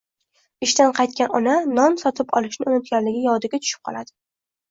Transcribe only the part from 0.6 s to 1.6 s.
Ishdan qaytgan ona